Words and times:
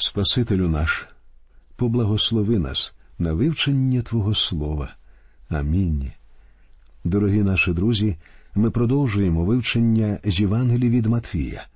Спасителю 0.00 0.68
наш, 0.68 1.08
поблагослови 1.76 2.58
нас 2.58 2.94
на 3.18 3.32
вивчення 3.32 4.02
Твого 4.02 4.34
Слова. 4.34 4.94
Амінь. 5.48 6.10
Дорогі 7.04 7.42
наші 7.42 7.72
друзі, 7.72 8.16
ми 8.54 8.70
продовжуємо 8.70 9.44
вивчення 9.44 10.18
з 10.24 10.40
Євангелії 10.40 10.90
від 10.90 11.06
Матфія. 11.06 11.66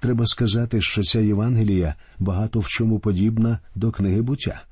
Треба 0.00 0.26
сказати, 0.26 0.80
що 0.80 1.02
ця 1.02 1.20
Євангелія 1.20 1.94
багато 2.18 2.60
в 2.60 2.68
чому 2.68 2.98
подібна 2.98 3.58
до 3.74 3.90
книги 3.90 4.22
буття. 4.22 4.62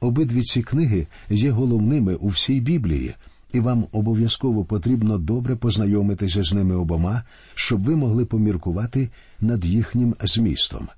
Обидві 0.00 0.42
ці 0.42 0.62
книги 0.62 1.06
є 1.30 1.50
головними 1.50 2.14
у 2.14 2.28
всій 2.28 2.60
Біблії, 2.60 3.14
і 3.52 3.60
вам 3.60 3.86
обов'язково 3.92 4.64
потрібно 4.64 5.18
добре 5.18 5.56
познайомитися 5.56 6.42
з 6.42 6.52
ними 6.52 6.76
обома, 6.76 7.22
щоб 7.54 7.84
ви 7.84 7.96
могли 7.96 8.24
поміркувати 8.24 9.10
над 9.40 9.64
їхнім 9.64 10.16
змістом. 10.20 10.88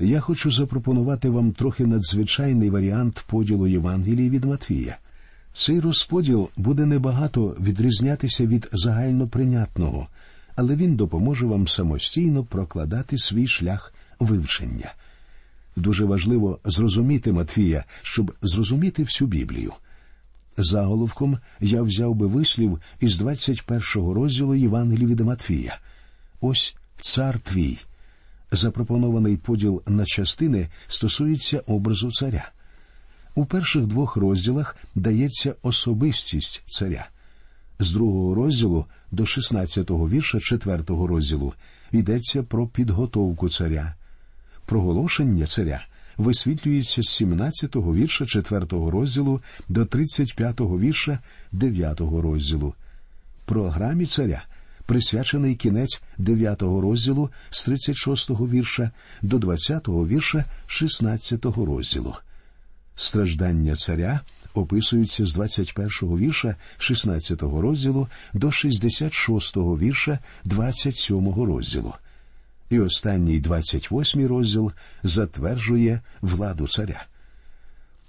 Я 0.00 0.20
хочу 0.20 0.50
запропонувати 0.50 1.30
вам 1.30 1.52
трохи 1.52 1.86
надзвичайний 1.86 2.70
варіант 2.70 3.24
поділу 3.26 3.66
Євангелії 3.66 4.30
від 4.30 4.44
Матвія. 4.44 4.98
Цей 5.54 5.80
розподіл 5.80 6.48
буде 6.56 6.86
небагато 6.86 7.56
відрізнятися 7.60 8.46
від 8.46 8.68
загальноприйнятного, 8.72 10.08
але 10.56 10.76
він 10.76 10.96
допоможе 10.96 11.46
вам 11.46 11.68
самостійно 11.68 12.44
прокладати 12.44 13.18
свій 13.18 13.46
шлях 13.46 13.94
вивчення. 14.20 14.94
Дуже 15.76 16.04
важливо 16.04 16.58
зрозуміти 16.64 17.32
Матвія, 17.32 17.84
щоб 18.02 18.34
зрозуміти 18.42 19.02
всю 19.02 19.28
Біблію. 19.28 19.72
Заголовком 20.56 21.38
я 21.60 21.82
взяв 21.82 22.14
би 22.14 22.26
вислів 22.26 22.80
із 23.00 23.22
21-го 23.22 24.14
розділу 24.14 24.54
Євангелії 24.54 25.06
від 25.06 25.20
Матвія. 25.20 25.78
Ось 26.40 26.76
цар 27.00 27.40
твій. 27.40 27.78
Запропонований 28.52 29.36
поділ 29.36 29.82
на 29.86 30.04
частини 30.04 30.68
стосується 30.86 31.62
образу 31.66 32.12
царя. 32.12 32.50
У 33.34 33.44
перших 33.44 33.86
двох 33.86 34.16
розділах 34.16 34.76
дається 34.94 35.54
особистість 35.62 36.62
царя. 36.66 37.08
З 37.78 37.92
другого 37.92 38.34
розділу 38.34 38.86
до 39.10 39.22
16-го 39.22 40.08
вірша 40.08 40.40
четвертого 40.40 41.06
розділу 41.06 41.54
йдеться 41.92 42.42
про 42.42 42.66
підготовку 42.66 43.48
царя. 43.48 43.94
Проголошення 44.66 45.46
царя 45.46 45.86
висвітлюється 46.16 47.02
з 47.02 47.22
17-го 47.22 47.94
вірша 47.94 48.24
4-го 48.24 48.90
розділу 48.90 49.40
до 49.68 49.80
35-го 49.84 50.78
вірша 50.78 51.18
9-го 51.52 52.22
розділу. 52.22 52.74
Програмі 53.44 54.06
царя 54.06 54.42
присвячений 54.88 55.54
кінець 55.54 56.02
9-го 56.18 56.80
розділу 56.80 57.30
з 57.50 57.68
36-го 57.68 58.48
вірша 58.48 58.90
до 59.22 59.38
20-го 59.38 60.06
вірша 60.06 60.44
16-го 60.68 61.66
розділу. 61.66 62.14
Страждання 62.94 63.76
царя 63.76 64.20
описуються 64.54 65.26
з 65.26 65.36
21-го 65.36 66.18
вірша 66.18 66.56
16-го 66.78 67.62
розділу 67.62 68.08
до 68.34 68.46
66-го 68.46 69.78
вірша 69.78 70.18
27-го 70.46 71.46
розділу. 71.46 71.94
І 72.70 72.80
останній 72.80 73.40
28-й 73.40 74.26
розділ 74.26 74.72
затверджує 75.02 76.00
владу 76.20 76.68
царя. 76.68 77.06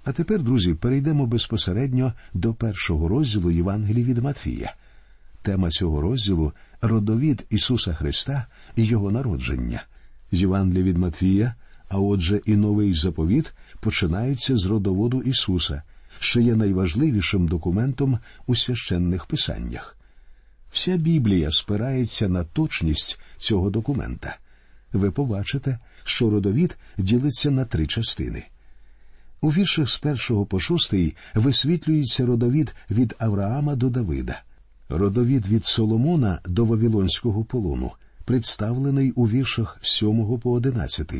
А 0.04 0.12
тепер, 0.12 0.42
друзі, 0.42 0.74
перейдемо 0.74 1.26
безпосередньо 1.26 2.12
до 2.34 2.54
першого 2.54 3.08
розділу 3.08 3.50
Євангелії 3.50 4.04
від 4.04 4.18
Матфія. 4.18 4.74
Тема 5.42 5.70
цього 5.70 6.00
розділу 6.00 6.52
родовід 6.82 7.46
Ісуса 7.50 7.94
Христа 7.94 8.46
і 8.76 8.84
Його 8.84 9.10
народження. 9.10 9.82
Євангелія 10.32 10.84
від 10.84 10.98
Матвія, 10.98 11.54
а 11.88 11.98
отже, 11.98 12.40
і 12.46 12.56
новий 12.56 12.94
заповіт 12.94 13.52
починаються 13.80 14.56
з 14.56 14.66
родоводу 14.66 15.22
Ісуса, 15.22 15.82
що 16.18 16.40
є 16.40 16.56
найважливішим 16.56 17.48
документом 17.48 18.18
у 18.46 18.54
священних 18.54 19.26
писаннях. 19.26 19.96
Вся 20.70 20.96
Біблія 20.96 21.50
спирається 21.50 22.28
на 22.28 22.44
точність 22.44 23.20
цього 23.36 23.70
документа. 23.70 24.36
Ви 24.92 25.10
побачите, 25.10 25.78
що 26.04 26.30
родовід 26.30 26.76
ділиться 26.98 27.50
на 27.50 27.64
три 27.64 27.86
частини. 27.86 28.44
У 29.40 29.50
віршах 29.50 29.90
з 29.90 29.98
першого 29.98 30.46
по 30.46 30.60
шостий 30.60 31.16
висвітлюється 31.34 32.26
родовід 32.26 32.74
від 32.90 33.16
Авраама 33.18 33.74
до 33.74 33.90
Давида, 33.90 34.42
родовід 34.90 35.46
від 35.46 35.66
Соломона 35.66 36.38
до 36.46 36.64
Вавилонського 36.64 37.44
полону, 37.44 37.92
представлений 38.24 39.10
у 39.10 39.28
віршах 39.28 39.78
з 39.80 39.92
7 39.92 40.38
по 40.38 40.52
11. 40.52 41.12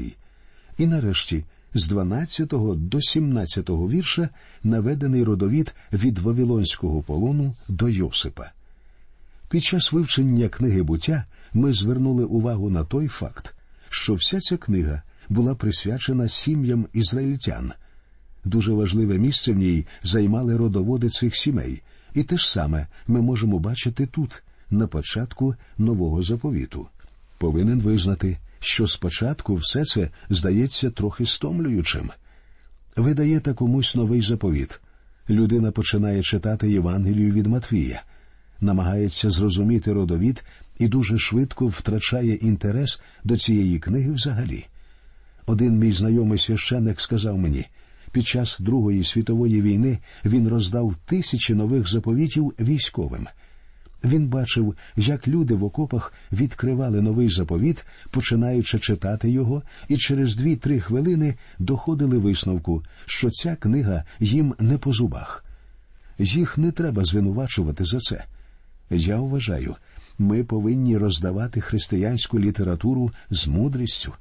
І 0.79 0.87
нарешті 0.87 1.45
з 1.75 1.89
12 1.89 2.49
до 2.77 3.01
17 3.01 3.71
вірша 3.71 4.29
наведений 4.63 5.25
родовід 5.25 5.75
від 5.93 6.19
Вавилонського 6.19 7.03
полону 7.03 7.55
до 7.69 7.89
Йосипа. 7.89 8.51
Під 9.49 9.65
час 9.65 9.93
вивчення 9.93 10.49
книги 10.49 10.83
буття 10.83 11.25
ми 11.53 11.73
звернули 11.73 12.25
увагу 12.25 12.71
на 12.71 12.85
той 12.85 13.09
факт, 13.09 13.55
що 13.89 14.15
вся 14.15 14.41
ця 14.41 14.57
книга 14.57 15.03
була 15.29 15.55
присвячена 15.55 16.29
сім'ям 16.29 16.87
ізраїльтян. 16.93 17.73
Дуже 18.45 18.73
важливе 18.73 19.19
місце 19.19 19.53
в 19.53 19.57
ній 19.57 19.87
займали 20.03 20.57
родоводи 20.57 21.09
цих 21.09 21.37
сімей, 21.37 21.83
і 22.15 22.23
те 22.23 22.37
ж 22.37 22.51
саме 22.51 22.87
ми 23.07 23.23
можемо 23.23 23.59
бачити 23.59 24.07
тут, 24.07 24.43
на 24.71 24.87
початку 24.87 25.55
нового 25.79 26.23
заповіту. 26.23 26.89
Повинен 27.39 27.81
визнати, 27.81 28.39
що 28.61 28.87
спочатку 28.87 29.55
все 29.55 29.85
це 29.85 30.11
здається 30.31 30.91
трохи 30.91 31.27
стомлюючим. 31.27 32.11
Ви 32.97 33.15
даєте 33.15 33.55
комусь 33.55 33.95
новий 33.95 34.23
заповіт. 34.23 34.81
Людина 35.31 35.71
починає 35.71 36.23
читати 36.23 36.71
Євангелію 36.71 37.33
від 37.33 37.47
Матвія, 37.47 38.03
намагається 38.61 39.31
зрозуміти 39.31 39.93
родовід 39.93 40.45
і 40.79 40.89
дуже 40.89 41.19
швидко 41.19 41.67
втрачає 41.67 42.35
інтерес 42.35 43.03
до 43.25 43.37
цієї 43.37 43.79
книги 43.79 44.13
взагалі. 44.13 44.67
Один 45.47 45.79
мій 45.79 45.93
знайомий 45.93 46.39
священник 46.39 47.01
сказав 47.01 47.39
мені, 47.39 47.67
під 48.13 48.27
час 48.27 48.57
Другої 48.61 49.05
світової 49.05 49.63
війни 49.63 49.99
він 50.25 50.49
роздав 50.49 50.95
тисячі 51.07 51.55
нових 51.55 51.89
заповітів 51.89 52.53
військовим. 52.61 53.27
Він 54.05 54.29
бачив, 54.29 54.75
як 54.97 55.29
люди 55.29 55.55
в 55.55 55.65
окопах 55.65 56.13
відкривали 56.33 57.03
новий 57.03 57.29
заповіт, 57.29 57.87
починаючи 58.11 58.79
читати 58.79 59.31
його, 59.31 59.63
і 59.89 59.97
через 59.97 60.37
дві-три 60.37 60.81
хвилини 60.81 61.35
доходили 61.59 62.19
висновку, 62.19 62.83
що 63.07 63.31
ця 63.31 63.57
книга 63.57 64.05
їм 64.21 64.55
не 64.59 64.79
по 64.79 64.93
зубах. 64.93 65.45
Їх 66.19 66.59
не 66.59 66.73
треба 66.73 67.05
звинувачувати 67.05 67.85
за 67.85 67.99
це. 67.99 68.25
Я 68.91 69.21
вважаю, 69.21 69.77
ми 70.19 70.45
повинні 70.45 70.97
роздавати 70.97 71.61
християнську 71.61 72.41
літературу 72.41 73.11
з 73.31 73.47
мудрістю. 73.47 74.13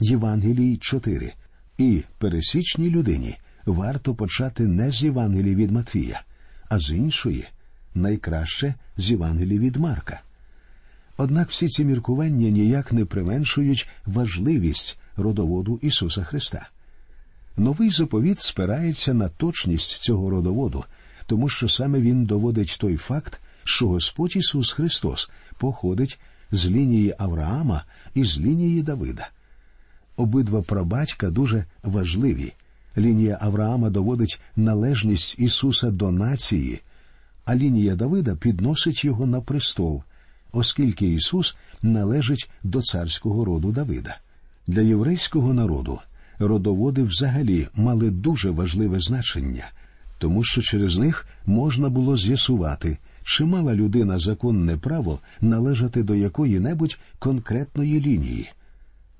Євангелій 0.00 0.76
4. 0.76 1.32
І 1.78 2.02
пересічній 2.18 2.90
людині 2.90 3.36
варто 3.66 4.14
почати 4.14 4.66
не 4.66 4.90
з 4.90 5.02
Євангелії 5.02 5.54
від 5.54 5.70
Матвія, 5.70 6.22
а 6.68 6.78
з 6.78 6.90
іншої 6.90 7.46
найкраще 7.94 8.74
з 8.96 9.10
Євангелії 9.10 9.58
від 9.58 9.76
Марка. 9.76 10.20
Однак 11.16 11.50
всі 11.50 11.68
ці 11.68 11.84
міркування 11.84 12.50
ніяк 12.50 12.92
не 12.92 13.04
применшують 13.04 13.88
важливість 14.06 14.98
родоводу 15.16 15.78
Ісуса 15.82 16.22
Христа. 16.22 16.68
Новий 17.56 17.90
заповіт 17.90 18.40
спирається 18.40 19.14
на 19.14 19.28
точність 19.28 20.02
цього 20.02 20.30
родоводу, 20.30 20.84
тому 21.26 21.48
що 21.48 21.68
саме 21.68 22.00
він 22.00 22.24
доводить 22.24 22.76
той 22.80 22.96
факт, 22.96 23.40
що 23.64 23.88
Господь 23.88 24.36
Ісус 24.36 24.72
Христос 24.72 25.30
походить 25.58 26.20
з 26.50 26.66
лінії 26.66 27.14
Авраама 27.18 27.84
і 28.14 28.24
з 28.24 28.40
лінії 28.40 28.82
Давида. 28.82 29.28
Обидва 30.16 30.62
прабатька 30.62 31.30
дуже 31.30 31.64
важливі. 31.82 32.52
Лінія 32.98 33.38
Авраама 33.40 33.90
доводить 33.90 34.40
належність 34.56 35.38
Ісуса 35.38 35.90
до 35.90 36.10
нації, 36.10 36.80
а 37.44 37.56
лінія 37.56 37.96
Давида 37.96 38.36
підносить 38.36 39.04
його 39.04 39.26
на 39.26 39.40
престол, 39.40 40.02
оскільки 40.52 41.06
Ісус 41.06 41.56
належить 41.82 42.50
до 42.62 42.82
царського 42.82 43.44
роду 43.44 43.72
Давида. 43.72 44.16
Для 44.66 44.80
єврейського 44.80 45.54
народу 45.54 45.98
родоводи 46.38 47.02
взагалі 47.02 47.68
мали 47.74 48.10
дуже 48.10 48.50
важливе 48.50 49.00
значення, 49.00 49.70
тому 50.18 50.44
що 50.44 50.62
через 50.62 50.98
них 50.98 51.26
можна 51.46 51.88
було 51.88 52.16
з'ясувати, 52.16 52.98
чи 53.22 53.44
мала 53.44 53.74
людина 53.74 54.18
законне 54.18 54.76
право 54.76 55.18
належати 55.40 56.02
до 56.02 56.14
якої-небудь 56.14 56.98
конкретної 57.18 58.00
лінії. 58.00 58.50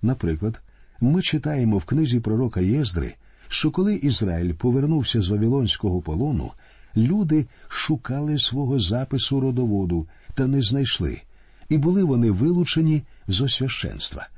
Наприклад, 0.02 0.60
ми 1.00 1.22
читаємо 1.22 1.78
в 1.78 1.84
книзі 1.84 2.20
пророка 2.20 2.60
Єздри, 2.60 3.14
що 3.48 3.70
коли 3.70 3.94
Ізраїль 3.94 4.52
повернувся 4.52 5.20
з 5.20 5.28
Вавилонського 5.28 6.00
полону, 6.00 6.52
люди 6.96 7.46
шукали 7.68 8.38
свого 8.38 8.78
запису 8.78 9.40
родоводу 9.40 10.08
та 10.34 10.46
не 10.46 10.62
знайшли, 10.62 11.20
і 11.68 11.78
були 11.78 12.04
вони 12.04 12.30
вилучені 12.30 13.02
з 13.28 13.40
освященства. 13.40 14.28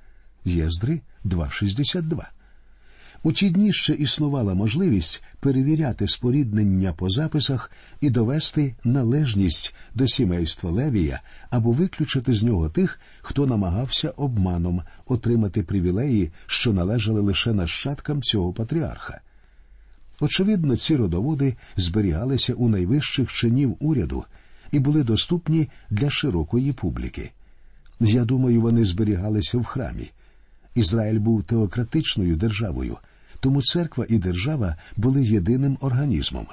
Єздри 0.44 1.00
2.62. 1.24 2.24
У 3.22 3.32
ті 3.32 3.50
дні 3.50 3.72
ще 3.72 3.92
існувала 3.92 4.54
можливість 4.54 5.22
перевіряти 5.40 6.08
споріднення 6.08 6.92
по 6.92 7.10
записах 7.10 7.70
і 8.00 8.10
довести 8.10 8.74
належність 8.84 9.74
до 9.94 10.06
сімейства 10.06 10.70
Левія 10.70 11.20
або 11.50 11.72
виключити 11.72 12.32
з 12.32 12.42
нього 12.42 12.68
тих, 12.68 13.00
хто 13.20 13.46
намагався 13.46 14.10
обманом 14.10 14.82
отримати 15.06 15.62
привілеї, 15.62 16.30
що 16.46 16.72
належали 16.72 17.20
лише 17.20 17.52
нащадкам 17.52 18.22
цього 18.22 18.52
патріарха. 18.52 19.20
Очевидно, 20.20 20.76
ці 20.76 20.96
родоводи 20.96 21.56
зберігалися 21.76 22.54
у 22.54 22.68
найвищих 22.68 23.32
чинів 23.32 23.76
уряду 23.80 24.24
і 24.72 24.78
були 24.78 25.02
доступні 25.02 25.68
для 25.90 26.10
широкої 26.10 26.72
публіки. 26.72 27.32
Я 28.00 28.24
думаю, 28.24 28.60
вони 28.60 28.84
зберігалися 28.84 29.58
в 29.58 29.64
храмі. 29.64 30.10
Ізраїль 30.76 31.18
був 31.18 31.42
теократичною 31.42 32.36
державою, 32.36 32.96
тому 33.40 33.62
церква 33.62 34.06
і 34.08 34.18
держава 34.18 34.76
були 34.96 35.22
єдиним 35.22 35.78
організмом. 35.80 36.46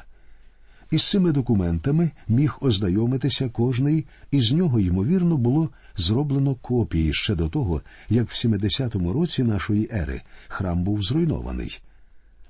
Із 0.92 1.10
цими 1.10 1.32
документами 1.32 2.12
міг 2.28 2.58
ознайомитися 2.62 3.50
кожний, 3.50 4.06
і 4.32 4.42
з 4.42 4.52
нього, 4.52 4.80
ймовірно, 4.80 5.38
було 5.38 5.70
зроблено 5.98 6.56
копії 6.56 7.14
ще 7.14 7.36
до 7.36 7.50
того, 7.50 7.82
як 8.10 8.30
в 8.30 8.34
70-му 8.34 9.14
році 9.14 9.44
нашої 9.44 9.90
ери 9.94 10.22
храм 10.48 10.84
був 10.84 11.04
зруйнований. 11.04 11.82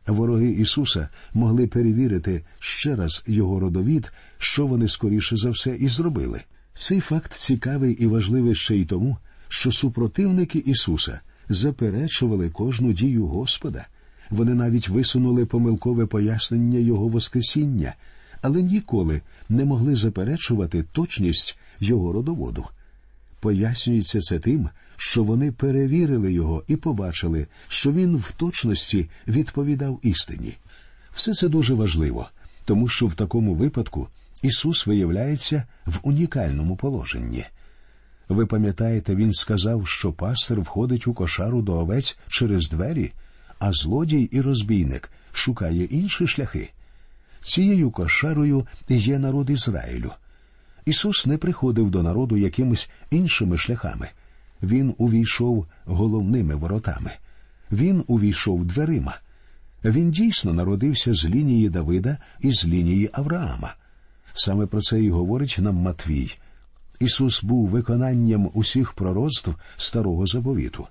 Вороги 0.07 0.51
Ісуса 0.51 1.09
могли 1.33 1.67
перевірити 1.67 2.43
ще 2.59 2.95
раз 2.95 3.23
його 3.27 3.59
родовід, 3.59 4.13
що 4.37 4.67
вони 4.67 4.87
скоріше 4.87 5.37
за 5.37 5.49
все 5.49 5.75
і 5.75 5.87
зробили. 5.87 6.41
Цей 6.73 6.99
факт 6.99 7.33
цікавий 7.33 7.93
і 7.93 8.07
важливий 8.07 8.55
ще 8.55 8.75
й 8.75 8.85
тому, 8.85 9.17
що 9.47 9.71
супротивники 9.71 10.59
Ісуса 10.59 11.19
заперечували 11.49 12.49
кожну 12.49 12.93
дію 12.93 13.27
Господа. 13.27 13.87
Вони 14.29 14.53
навіть 14.53 14.89
висунули 14.89 15.45
помилкове 15.45 16.05
пояснення 16.05 16.79
Його 16.79 17.07
Воскресіння, 17.07 17.93
але 18.41 18.61
ніколи 18.61 19.21
не 19.49 19.65
могли 19.65 19.95
заперечувати 19.95 20.83
точність 20.83 21.57
Його 21.79 22.13
родоводу. 22.13 22.65
Пояснюється 23.39 24.19
це 24.19 24.39
тим, 24.39 24.69
що 24.97 25.23
вони 25.23 25.51
перевірили 25.51 26.33
його 26.33 26.63
і 26.67 26.75
побачили, 26.75 27.47
що 27.67 27.91
він 27.91 28.17
в 28.17 28.31
точності 28.31 29.09
відповідав 29.27 29.99
істині. 30.03 30.57
Все 31.13 31.33
це 31.33 31.49
дуже 31.49 31.73
важливо, 31.73 32.29
тому 32.65 32.87
що 32.87 33.07
в 33.07 33.15
такому 33.15 33.55
випадку 33.55 34.07
Ісус 34.41 34.87
виявляється 34.87 35.63
в 35.85 35.99
унікальному 36.03 36.75
положенні. 36.75 37.45
Ви 38.29 38.45
пам'ятаєте, 38.45 39.15
він 39.15 39.33
сказав, 39.33 39.87
що 39.87 40.13
пастир 40.13 40.61
входить 40.61 41.07
у 41.07 41.13
кошару 41.13 41.61
до 41.61 41.73
овець 41.73 42.17
через 42.27 42.69
двері, 42.69 43.11
а 43.59 43.71
злодій 43.71 44.21
і 44.21 44.41
розбійник 44.41 45.11
шукає 45.31 45.83
інші 45.83 46.27
шляхи. 46.27 46.69
Цією 47.41 47.91
кошарою 47.91 48.67
є 48.89 49.19
народ 49.19 49.49
Ізраїлю. 49.49 50.11
Ісус 50.85 51.25
не 51.25 51.37
приходив 51.37 51.89
до 51.89 52.03
народу 52.03 52.37
якимись 52.37 52.89
іншими 53.11 53.57
шляхами. 53.57 54.09
Він 54.63 54.95
увійшов 54.97 55.67
головними 55.85 56.55
воротами. 56.55 57.11
Він 57.71 58.03
увійшов 58.07 58.65
дверима. 58.65 59.17
Він 59.83 60.11
дійсно 60.11 60.53
народився 60.53 61.13
з 61.13 61.25
лінії 61.25 61.69
Давида 61.69 62.17
і 62.39 62.51
з 62.51 62.67
лінії 62.67 63.09
Авраама. 63.13 63.75
Саме 64.33 64.65
про 64.65 64.81
це 64.81 65.03
і 65.03 65.09
говорить 65.09 65.57
нам 65.59 65.75
Матвій. 65.75 66.37
Ісус 67.03 67.43
був 67.43 67.67
виконанням 67.67 68.49
усіх 68.53 68.93
пророцтв 68.93 69.55
старого 69.77 70.27
заповіту. 70.27 70.87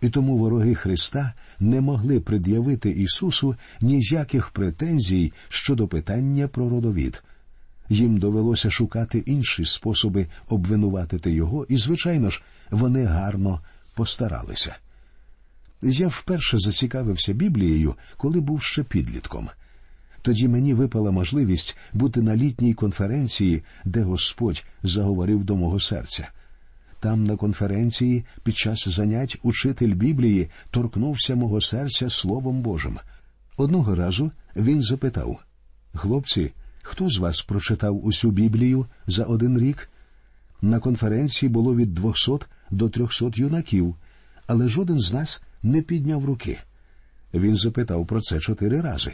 І 0.00 0.10
тому 0.10 0.38
вороги 0.38 0.74
Христа 0.74 1.32
не 1.60 1.80
могли 1.80 2.20
пред'явити 2.20 2.90
Ісусу 2.90 3.56
ніяких 3.80 4.50
претензій 4.50 5.32
щодо 5.48 5.88
питання 5.88 6.48
про 6.48 6.68
родовід. 6.68 7.22
Їм 7.88 8.18
довелося 8.18 8.70
шукати 8.70 9.18
інші 9.18 9.64
способи 9.64 10.26
обвинуватити 10.48 11.32
його, 11.32 11.66
і, 11.68 11.76
звичайно 11.76 12.30
ж, 12.30 12.42
вони 12.70 13.04
гарно 13.04 13.60
постаралися. 13.94 14.76
Я 15.82 16.08
вперше 16.08 16.58
зацікавився 16.58 17.32
Біблією, 17.32 17.94
коли 18.16 18.40
був 18.40 18.62
ще 18.62 18.82
підлітком. 18.82 19.48
Тоді 20.22 20.48
мені 20.48 20.74
випала 20.74 21.10
можливість 21.10 21.76
бути 21.92 22.22
на 22.22 22.36
літній 22.36 22.74
конференції, 22.74 23.62
де 23.84 24.02
Господь 24.02 24.64
заговорив 24.82 25.44
до 25.44 25.56
мого 25.56 25.80
серця. 25.80 26.28
Там, 27.00 27.24
на 27.24 27.36
конференції, 27.36 28.24
під 28.42 28.56
час 28.56 28.88
занять 28.88 29.38
учитель 29.42 29.94
Біблії 29.94 30.48
торкнувся 30.70 31.34
мого 31.34 31.60
серця 31.60 32.10
Словом 32.10 32.62
Божим. 32.62 32.98
Одного 33.56 33.94
разу 33.94 34.30
він 34.56 34.82
запитав 34.82 35.38
Хлопці, 35.94 36.52
хто 36.82 37.10
з 37.10 37.18
вас 37.18 37.42
прочитав 37.42 38.06
усю 38.06 38.30
Біблію 38.30 38.86
за 39.06 39.24
один 39.24 39.58
рік? 39.58 39.90
На 40.62 40.78
конференції 40.78 41.50
було 41.50 41.74
від 41.74 41.94
200 41.94 42.32
до 42.70 42.88
300 42.88 43.30
юнаків, 43.34 43.94
але 44.46 44.68
жоден 44.68 44.98
з 44.98 45.12
нас 45.12 45.42
не 45.62 45.82
підняв 45.82 46.24
руки. 46.24 46.58
Він 47.34 47.56
запитав 47.56 48.06
про 48.06 48.20
це 48.20 48.40
чотири 48.40 48.80
рази. 48.80 49.12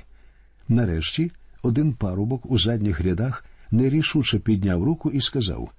Нарешті 0.68 1.32
один 1.62 1.92
парубок 1.92 2.50
у 2.50 2.58
задніх 2.58 3.00
рядах 3.00 3.44
нерішуче 3.70 4.38
підняв 4.38 4.84
руку 4.84 5.10
і 5.10 5.20
сказав: 5.20 5.70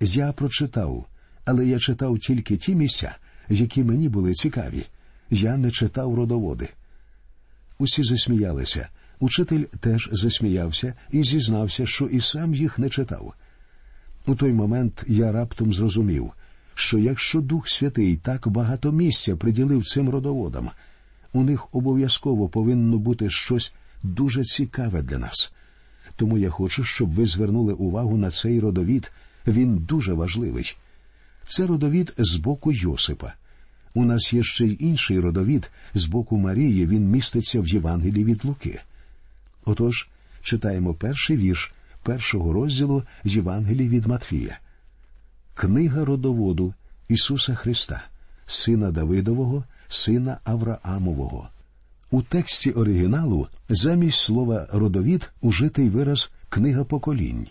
Я 0.00 0.32
прочитав, 0.32 1.06
але 1.44 1.66
я 1.66 1.78
читав 1.78 2.18
тільки 2.18 2.56
ті 2.56 2.74
місця, 2.74 3.16
які 3.48 3.84
мені 3.84 4.08
були 4.08 4.32
цікаві. 4.32 4.86
Я 5.30 5.56
не 5.56 5.70
читав 5.70 6.14
родоводи. 6.14 6.68
Усі 7.78 8.02
засміялися. 8.02 8.88
Учитель 9.20 9.64
теж 9.80 10.08
засміявся 10.12 10.94
і 11.10 11.22
зізнався, 11.22 11.86
що 11.86 12.06
і 12.06 12.20
сам 12.20 12.54
їх 12.54 12.78
не 12.78 12.90
читав. 12.90 13.34
У 14.26 14.34
той 14.34 14.52
момент 14.52 15.04
я 15.06 15.32
раптом 15.32 15.74
зрозумів, 15.74 16.32
що 16.74 16.98
якщо 16.98 17.40
Дух 17.40 17.68
Святий 17.68 18.16
так 18.16 18.48
багато 18.48 18.92
місця 18.92 19.36
приділив 19.36 19.84
цим 19.84 20.10
родоводам, 20.10 20.70
у 21.32 21.42
них 21.42 21.74
обов'язково 21.74 22.48
повинно 22.48 22.98
бути 22.98 23.30
щось 23.30 23.74
дуже 24.02 24.44
цікаве 24.44 25.02
для 25.02 25.18
нас. 25.18 25.52
Тому 26.16 26.38
я 26.38 26.50
хочу, 26.50 26.84
щоб 26.84 27.12
ви 27.12 27.26
звернули 27.26 27.72
увагу 27.72 28.16
на 28.16 28.30
цей 28.30 28.60
родовід. 28.60 29.12
Він 29.46 29.76
дуже 29.76 30.12
важливий. 30.12 30.76
Це 31.46 31.66
родовід 31.66 32.12
з 32.18 32.36
боку 32.36 32.72
Йосипа. 32.72 33.32
У 33.94 34.04
нас 34.04 34.32
є 34.32 34.42
ще 34.42 34.66
й 34.66 34.76
інший 34.80 35.20
родовід 35.20 35.70
з 35.94 36.06
боку 36.06 36.36
Марії. 36.36 36.86
Він 36.86 37.10
міститься 37.10 37.60
в 37.60 37.68
Євангелії 37.68 38.24
від 38.24 38.44
Луки. 38.44 38.80
Отож, 39.64 40.08
читаємо 40.42 40.94
перший 40.94 41.36
вірш 41.36 41.72
першого 42.02 42.52
розділу 42.52 43.02
Євангелії 43.24 43.88
від 43.88 44.06
Матфія. 44.06 44.58
Книга 45.54 46.04
родоводу 46.04 46.74
Ісуса 47.08 47.54
Христа, 47.54 48.04
Сина 48.46 48.90
Давидового, 48.90 49.64
Сина 49.88 50.38
Авраамового. 50.44 51.48
У 52.10 52.22
тексті 52.22 52.70
оригіналу 52.70 53.48
замість 53.68 54.18
слова 54.18 54.68
родовід 54.72 55.32
ужитий 55.40 55.88
вираз 55.88 56.32
книга 56.48 56.84
поколінь. 56.84 57.46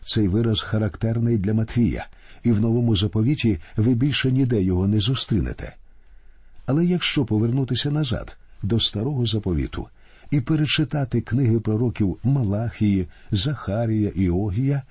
Цей 0.00 0.28
вираз 0.28 0.60
характерний 0.60 1.38
для 1.38 1.54
Матвія, 1.54 2.06
і 2.42 2.52
в 2.52 2.60
новому 2.60 2.96
заповіті 2.96 3.58
ви 3.76 3.94
більше 3.94 4.32
ніде 4.32 4.62
його 4.62 4.88
не 4.88 5.00
зустрінете. 5.00 5.76
Але 6.66 6.84
якщо 6.84 7.24
повернутися 7.24 7.90
назад 7.90 8.36
до 8.62 8.80
старого 8.80 9.26
заповіту 9.26 9.86
і 10.30 10.40
перечитати 10.40 11.20
книги 11.20 11.60
пророків 11.60 12.18
Малахії, 12.24 13.06
Захарія 13.30 14.12
і 14.14 14.30
Огія, 14.30 14.82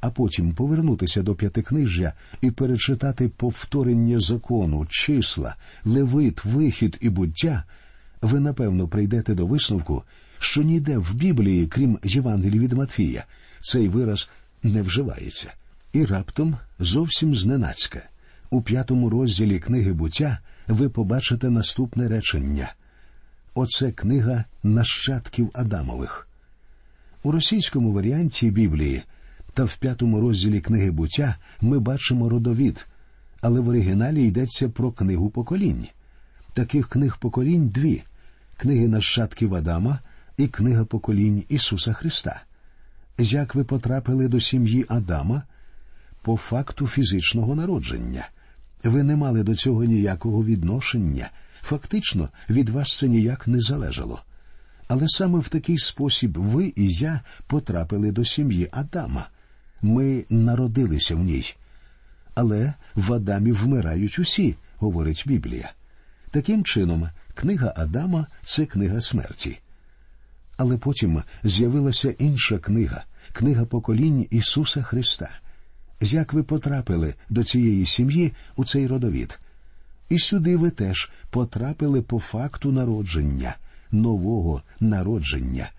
а 0.00 0.10
потім 0.10 0.54
повернутися 0.54 1.22
до 1.22 1.34
п'ятикнижжя 1.34 2.12
і 2.40 2.50
перечитати 2.50 3.28
повторення 3.28 4.20
закону, 4.20 4.86
числа, 4.88 5.56
левит, 5.84 6.44
вихід 6.44 6.98
і 7.00 7.10
буття, 7.10 7.64
ви 8.22 8.40
напевно 8.40 8.88
прийдете 8.88 9.34
до 9.34 9.46
висновку, 9.46 10.02
що 10.38 10.62
ніде 10.62 10.98
в 10.98 11.14
Біблії, 11.14 11.66
крім 11.66 11.98
Євангелії 12.04 12.58
від 12.58 12.72
Матфія, 12.72 13.24
цей 13.60 13.88
вираз 13.88 14.30
не 14.62 14.82
вживається. 14.82 15.52
І 15.92 16.04
раптом 16.04 16.56
зовсім 16.78 17.34
зненацька. 17.34 18.02
У 18.50 18.62
п'ятому 18.62 19.10
розділі 19.10 19.58
книги 19.58 19.92
буття 19.92 20.38
ви 20.68 20.88
побачите 20.88 21.50
наступне 21.50 22.08
речення. 22.08 22.74
Оце 23.54 23.92
книга 23.92 24.44
нащадків 24.62 25.50
Адамових. 25.54 26.28
У 27.22 27.30
російському 27.32 27.92
варіанті 27.92 28.50
Біблії 28.50 29.02
та 29.54 29.64
в 29.64 29.76
п'ятому 29.76 30.20
розділі 30.20 30.60
книги 30.60 30.90
буття 30.90 31.36
ми 31.60 31.78
бачимо 31.78 32.28
родовід, 32.28 32.86
але 33.40 33.60
в 33.60 33.68
оригіналі 33.68 34.26
йдеться 34.26 34.68
про 34.68 34.92
книгу 34.92 35.30
поколінь. 35.30 35.86
Таких 36.52 36.88
книг 36.88 37.16
поколінь 37.20 37.68
дві 37.68 38.02
книги 38.62 38.88
нащадків 38.88 39.54
Адама 39.54 39.98
і 40.36 40.46
книга 40.46 40.84
поколінь 40.84 41.44
Ісуса 41.48 41.92
Христа. 41.92 42.42
Як 43.18 43.54
ви 43.54 43.64
потрапили 43.64 44.28
до 44.28 44.40
сім'ї 44.40 44.86
Адама? 44.88 45.42
По 46.22 46.36
факту 46.36 46.86
фізичного 46.86 47.54
народження. 47.54 48.28
Ви 48.84 49.02
не 49.02 49.16
мали 49.16 49.42
до 49.42 49.54
цього 49.56 49.84
ніякого 49.84 50.44
відношення, 50.44 51.30
Фактично, 51.62 52.28
від 52.50 52.68
вас 52.68 52.98
це 52.98 53.08
ніяк 53.08 53.48
не 53.48 53.60
залежало. 53.60 54.22
Але 54.88 55.08
саме 55.08 55.38
в 55.38 55.48
такий 55.48 55.78
спосіб 55.78 56.38
ви 56.38 56.72
і 56.76 56.88
я 56.88 57.20
потрапили 57.46 58.12
до 58.12 58.24
сім'ї 58.24 58.68
Адама. 58.72 59.28
Ми 59.82 60.24
народилися 60.30 61.16
в 61.16 61.24
ній. 61.24 61.54
Але 62.34 62.72
в 62.94 63.12
Адамі 63.12 63.52
вмирають 63.52 64.18
усі, 64.18 64.56
говорить 64.78 65.24
Біблія. 65.26 65.72
Таким 66.30 66.64
чином, 66.64 67.08
книга 67.34 67.72
Адама 67.76 68.26
це 68.42 68.66
книга 68.66 69.00
смерті. 69.00 69.58
Але 70.56 70.76
потім 70.76 71.22
з'явилася 71.44 72.10
інша 72.10 72.58
книга 72.58 73.04
книга 73.32 73.64
поколінь 73.64 74.26
Ісуса 74.30 74.82
Христа. 74.82 75.30
Як 76.00 76.32
ви 76.32 76.42
потрапили 76.42 77.14
до 77.30 77.44
цієї 77.44 77.86
сім'ї 77.86 78.32
у 78.56 78.64
цей 78.64 78.86
родовід? 78.86 79.40
І 80.08 80.18
сюди 80.18 80.56
ви 80.56 80.70
теж 80.70 81.10
потрапили 81.30 82.02
по 82.02 82.18
факту 82.18 82.72
народження, 82.72 83.56
нового 83.90 84.62
народження. 84.80 85.70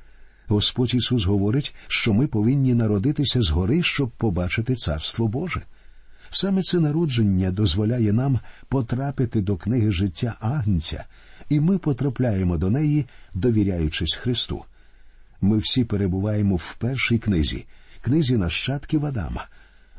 Господь 0.47 0.95
Ісус 0.95 1.25
говорить, 1.25 1.75
що 1.87 2.13
ми 2.13 2.27
повинні 2.27 2.73
народитися 2.73 3.41
згори, 3.41 3.83
щоб 3.83 4.09
побачити 4.09 4.75
Царство 4.75 5.27
Боже. 5.27 5.61
Саме 6.29 6.61
це 6.61 6.79
народження 6.79 7.51
дозволяє 7.51 8.13
нам 8.13 8.39
потрапити 8.67 9.41
до 9.41 9.57
книги 9.57 9.91
життя 9.91 10.35
Агнця, 10.39 11.05
і 11.53 11.59
ми 11.59 11.77
потрапляємо 11.77 12.57
до 12.57 12.69
неї, 12.69 13.05
довіряючись 13.33 14.15
Христу. 14.15 14.65
Ми 15.41 15.57
всі 15.57 15.83
перебуваємо 15.83 16.55
в 16.55 16.75
першій 16.77 17.17
книзі, 17.17 17.65
книзі 18.01 18.37
нащадків 18.37 19.05
Адама. 19.05 19.47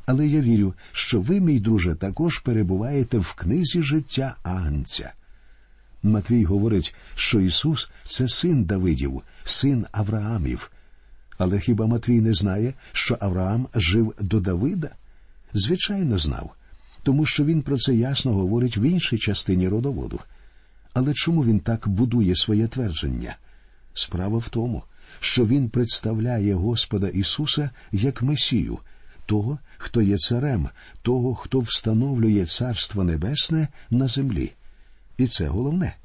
Але 0.07 0.27
я 0.27 0.41
вірю, 0.41 0.75
що 0.93 1.21
ви, 1.21 1.41
мій 1.41 1.61
друже, 1.61 1.95
також 1.95 2.39
перебуваєте 2.39 3.19
в 3.19 3.33
книзі 3.33 3.83
життя 3.83 4.37
Агнця. 4.43 5.13
Матвій 6.03 6.45
говорить, 6.45 6.95
що 7.15 7.41
Ісус 7.41 7.91
це 8.05 8.29
син 8.29 8.65
Давидів, 8.65 9.23
син 9.45 9.87
Авраамів. 9.93 10.71
Але 11.39 11.61
хіба 11.61 11.87
Матвій 11.87 12.21
не 12.21 12.33
знає, 12.33 12.75
що 12.93 13.17
Авраам 13.21 13.69
жив 13.75 14.15
до 14.21 14.41
Давида? 14.41 14.91
Звичайно, 15.53 16.19
знав, 16.19 16.51
тому 17.03 17.27
що 17.27 17.45
він 17.45 17.63
про 17.63 17.79
це 17.79 17.95
ясно 17.95 18.33
говорить 18.33 18.77
в 18.77 18.83
іншій 18.83 19.19
частині 19.19 19.69
родоводу. 19.69 20.21
Але 20.95 21.15
чому 21.15 21.45
він 21.45 21.61
так 21.61 21.89
будує 21.89 22.37
своє 22.37 22.67
твердження? 22.67 23.37
Справа 23.95 24.39
в 24.39 24.49
тому, 24.49 24.83
що 25.21 25.47
він 25.47 25.69
представляє 25.69 26.55
Господа 26.55 27.09
Ісуса 27.09 27.71
як 27.93 28.23
Месію, 28.23 28.79
того, 29.27 29.59
хто 29.79 30.03
є 30.03 30.19
царем, 30.19 30.69
того, 31.03 31.35
хто 31.35 31.61
встановлює 31.61 32.47
Царство 32.47 33.05
Небесне 33.05 33.69
на 33.91 34.09
землі. 34.09 34.53
І 35.19 35.27
це 35.27 35.47
головне. 35.47 35.97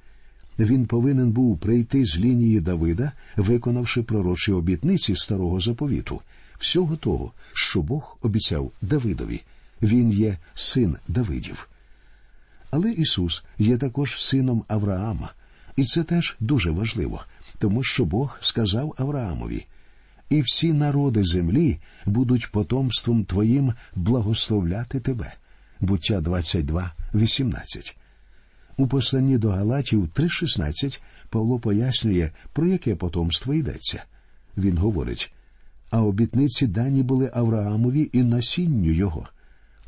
Він 0.59 0.85
повинен 0.85 1.31
був 1.31 1.57
прийти 1.57 2.05
з 2.05 2.19
лінії 2.19 2.59
Давида, 2.59 3.11
виконавши 3.35 4.03
пророчі 4.03 4.51
обітниці 4.51 5.15
старого 5.15 5.59
заповіту, 5.59 6.21
всього 6.59 6.95
того, 6.95 7.31
що 7.53 7.81
Бог 7.81 8.17
обіцяв 8.21 8.71
Давидові. 8.81 9.41
Він 9.81 10.11
є 10.11 10.37
син 10.53 10.97
Давидів. 11.07 11.68
Але 12.71 12.91
Ісус 12.91 13.43
є 13.57 13.77
також 13.77 14.21
сином 14.21 14.63
Авраама, 14.67 15.33
і 15.75 15.83
це 15.83 16.03
теж 16.03 16.35
дуже 16.39 16.71
важливо, 16.71 17.23
тому 17.57 17.83
що 17.83 18.05
Бог 18.05 18.37
сказав 18.41 18.95
Авраамові 18.97 19.65
і 20.29 20.41
всі 20.41 20.73
народи 20.73 21.23
землі 21.23 21.79
будуть 22.05 22.51
потомством 22.51 23.25
Твоїм 23.25 23.73
благословляти 23.95 24.99
тебе. 24.99 25.33
Буття 25.79 26.21
22, 26.21 26.91
18. 27.15 27.97
У 28.77 28.87
посланні 28.87 29.37
до 29.37 29.49
Галатів 29.49 30.09
3.16 30.15 31.01
Павло 31.29 31.59
пояснює, 31.59 32.31
про 32.53 32.67
яке 32.67 32.95
потомство 32.95 33.53
йдеться. 33.53 34.03
Він 34.57 34.77
говорить 34.77 35.33
а 35.89 36.01
обітниці 36.01 36.67
дані 36.67 37.03
були 37.03 37.31
Авраамові 37.33 38.09
і 38.13 38.23
насінню 38.23 38.91
його. 38.91 39.27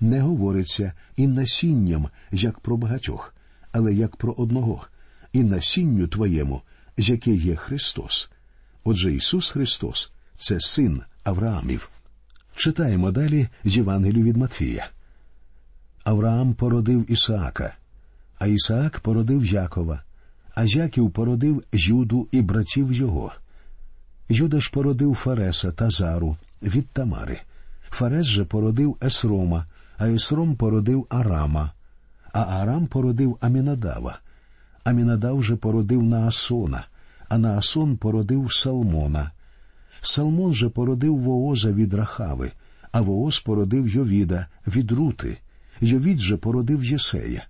Не 0.01 0.21
говориться 0.21 0.93
і 1.15 1.27
насінням, 1.27 2.09
як 2.31 2.59
про 2.59 2.77
багатьох, 2.77 3.35
але 3.71 3.93
як 3.93 4.15
про 4.15 4.33
одного, 4.33 4.85
і 5.33 5.43
насінню 5.43 6.07
твоєму, 6.07 6.61
яке 6.97 7.31
є 7.31 7.55
Христос. 7.55 8.31
Отже 8.83 9.13
Ісус 9.13 9.51
Христос 9.51 10.13
це 10.35 10.59
син 10.59 11.01
Авраамів. 11.23 11.89
Читаємо 12.55 13.11
далі 13.11 13.47
з 13.63 13.77
Євангелію 13.77 14.25
від 14.25 14.37
Матфія. 14.37 14.89
Авраам 16.03 16.53
породив 16.53 17.11
Ісаака, 17.11 17.75
а 18.39 18.47
Ісаак 18.47 18.99
породив 18.99 19.45
Якова, 19.45 20.03
а 20.55 20.63
Яків 20.63 21.11
породив 21.11 21.63
Юду 21.73 22.27
і 22.31 22.41
братів 22.41 22.93
його. 22.93 23.31
Юда 24.29 24.59
ж 24.59 24.71
породив 24.71 25.15
Фареса 25.15 25.71
та 25.71 25.89
Зару 25.89 26.37
від 26.61 26.87
Тамари. 26.87 27.39
Фарес 27.89 28.25
же 28.25 28.45
породив 28.45 28.97
Есрома, 29.03 29.65
а 30.01 30.07
Есром 30.07 30.55
породив 30.55 31.05
Арама, 31.09 31.73
а 32.33 32.61
Арам 32.61 32.87
породив 32.87 33.37
Амінадава. 33.41 34.19
Амінадав 34.83 35.43
же 35.43 35.55
породив 35.55 36.03
Наасона, 36.03 36.85
а 37.29 37.37
Наасон 37.37 37.97
породив 37.97 38.53
Салмона. 38.53 39.31
Салмон 40.01 40.53
же 40.53 40.69
породив 40.69 41.17
Вооза 41.17 41.71
від 41.71 41.93
Рахави, 41.93 42.51
а 42.91 43.01
Вооз 43.01 43.39
породив 43.39 43.87
Йовіда 43.87 44.47
від 44.67 44.91
Рути. 44.91 45.37
Йовід 45.81 46.19
же 46.19 46.37
породив 46.37 46.83
Єсея. 46.83 47.45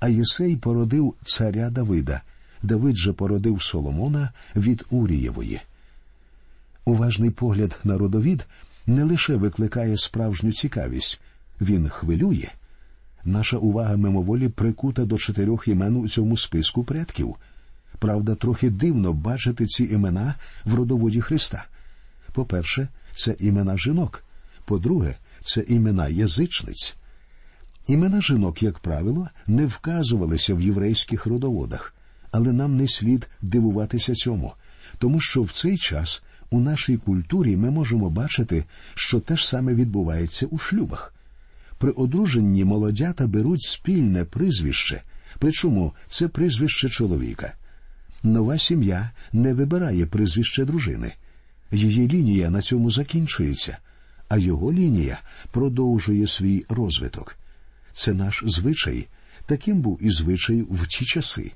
А 0.00 0.08
Єсей 0.08 0.56
породив 0.56 1.14
царя 1.24 1.70
Давида. 1.70 2.22
Давид 2.62 2.96
же 2.96 3.12
породив 3.12 3.62
Соломона 3.62 4.32
від 4.56 4.84
Урієвої. 4.90 5.60
Уважний 6.84 7.30
погляд 7.30 7.78
на 7.84 7.98
родовід 7.98 8.46
не 8.86 9.04
лише 9.04 9.36
викликає 9.36 9.96
справжню 9.96 10.52
цікавість, 10.52 11.20
він 11.60 11.88
хвилює. 11.88 12.48
Наша 13.24 13.56
увага 13.56 13.96
мимоволі 13.96 14.48
прикута 14.48 15.04
до 15.04 15.18
чотирьох 15.18 15.68
імен 15.68 15.96
у 15.96 16.08
цьому 16.08 16.36
списку 16.36 16.84
предків. 16.84 17.36
Правда, 17.98 18.34
трохи 18.34 18.70
дивно 18.70 19.12
бачити 19.12 19.66
ці 19.66 19.84
імена 19.84 20.34
в 20.64 20.74
родоводі 20.74 21.20
Христа. 21.20 21.64
По-перше, 22.32 22.88
це 23.14 23.36
імена 23.38 23.78
жінок, 23.78 24.24
по-друге, 24.64 25.16
це 25.40 25.64
імена 25.68 26.08
язичниць. 26.08 26.96
Імена 27.86 28.20
жінок, 28.20 28.62
як 28.62 28.78
правило, 28.78 29.28
не 29.46 29.66
вказувалися 29.66 30.54
в 30.54 30.60
єврейських 30.60 31.26
родоводах, 31.26 31.94
але 32.30 32.52
нам 32.52 32.76
не 32.76 32.88
слід 32.88 33.28
дивуватися 33.42 34.14
цьому, 34.14 34.52
тому 34.98 35.20
що 35.20 35.42
в 35.42 35.50
цей 35.50 35.78
час 35.78 36.22
у 36.50 36.60
нашій 36.60 36.96
культурі 36.96 37.56
ми 37.56 37.70
можемо 37.70 38.10
бачити, 38.10 38.64
що 38.94 39.20
те 39.20 39.36
ж 39.36 39.48
саме 39.48 39.74
відбувається 39.74 40.46
у 40.46 40.58
шлюбах. 40.58 41.13
При 41.84 41.92
одруженні 41.92 42.64
молодята 42.64 43.26
беруть 43.26 43.62
спільне 43.62 44.24
прізвище, 44.24 45.02
причому 45.38 45.92
це 46.06 46.28
прізвище 46.28 46.88
чоловіка. 46.88 47.54
Нова 48.22 48.58
сім'я 48.58 49.10
не 49.32 49.54
вибирає 49.54 50.06
прізвище 50.06 50.64
дружини. 50.64 51.12
Її 51.72 52.08
лінія 52.08 52.50
на 52.50 52.60
цьому 52.60 52.90
закінчується, 52.90 53.78
а 54.28 54.36
його 54.36 54.72
лінія 54.72 55.20
продовжує 55.52 56.26
свій 56.26 56.64
розвиток. 56.68 57.36
Це 57.92 58.14
наш 58.14 58.42
звичай, 58.46 59.06
таким 59.46 59.80
був 59.80 59.98
і 60.02 60.10
звичай 60.10 60.62
в 60.70 60.86
ті 60.86 61.04
часи. 61.04 61.52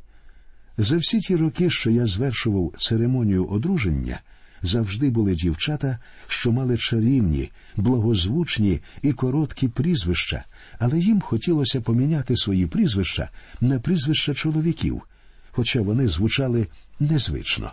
За 0.78 0.96
всі 0.96 1.18
ті 1.18 1.36
роки, 1.36 1.70
що 1.70 1.90
я 1.90 2.06
звершував 2.06 2.72
церемонію 2.78 3.46
одруження, 3.46 4.20
завжди 4.62 5.10
були 5.10 5.34
дівчата, 5.34 5.98
що 6.28 6.52
мали 6.52 6.76
чарівні, 6.76 7.50
благозвучні 7.76 8.80
і 9.02 9.12
короткі 9.12 9.68
прізвища, 9.68 10.44
але 10.78 10.98
їм 10.98 11.20
хотілося 11.20 11.80
поміняти 11.80 12.36
свої 12.36 12.66
прізвища 12.66 13.30
на 13.60 13.80
прізвища 13.80 14.34
чоловіків, 14.34 15.02
хоча 15.50 15.80
вони 15.80 16.08
звучали 16.08 16.66
незвично. 17.00 17.72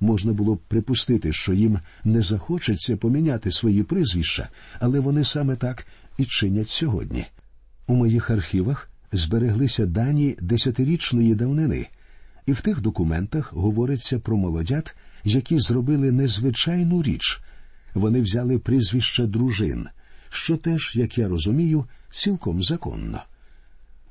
Можна 0.00 0.32
було 0.32 0.54
б 0.54 0.58
припустити, 0.58 1.32
що 1.32 1.52
їм 1.52 1.78
не 2.04 2.22
захочеться 2.22 2.96
поміняти 2.96 3.50
свої 3.50 3.82
прізвища, 3.82 4.48
але 4.80 5.00
вони 5.00 5.24
саме 5.24 5.56
так 5.56 5.86
і 6.18 6.24
чинять 6.24 6.68
сьогодні. 6.68 7.26
У 7.86 7.94
моїх 7.94 8.30
архівах 8.30 8.90
збереглися 9.12 9.86
дані 9.86 10.36
десятирічної 10.40 11.34
давнини, 11.34 11.86
і 12.46 12.52
в 12.52 12.60
тих 12.60 12.80
документах 12.80 13.52
говориться 13.52 14.18
про 14.18 14.36
молодят, 14.36 14.96
які 15.34 15.58
зробили 15.58 16.12
незвичайну 16.12 17.02
річ. 17.02 17.40
Вони 17.94 18.20
взяли 18.20 18.58
прізвище 18.58 19.26
дружин, 19.26 19.86
що 20.30 20.56
теж, 20.56 20.92
як 20.94 21.18
я 21.18 21.28
розумію, 21.28 21.84
цілком 22.10 22.62
законно. 22.62 23.22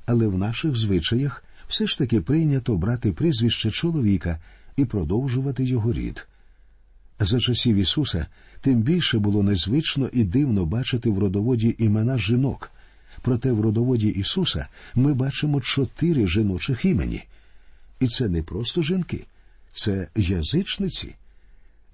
Але 0.06 0.26
в 0.26 0.38
наших 0.38 0.76
звичаях 0.76 1.44
все 1.68 1.86
ж 1.86 1.98
таки 1.98 2.20
прийнято 2.20 2.76
брати 2.76 3.12
прізвище 3.12 3.70
чоловіка 3.70 4.38
і 4.76 4.84
продовжувати 4.84 5.64
його 5.64 5.92
рід. 5.92 6.26
За 7.20 7.40
часів 7.40 7.76
Ісуса 7.76 8.26
тим 8.60 8.82
більше 8.82 9.18
було 9.18 9.42
незвично 9.42 10.10
і 10.12 10.24
дивно 10.24 10.66
бачити 10.66 11.10
в 11.10 11.18
родоводі 11.18 11.74
імена 11.78 12.18
жінок. 12.18 12.70
Проте 13.22 13.52
в 13.52 13.60
родоводі 13.60 14.08
Ісуса 14.08 14.68
ми 14.94 15.14
бачимо 15.14 15.60
чотири 15.60 16.26
жіночих 16.26 16.84
імені. 16.84 17.24
І 18.00 18.06
це 18.06 18.28
не 18.28 18.42
просто 18.42 18.82
жінки, 18.82 19.26
це 19.72 20.08
язичниці. 20.16 21.14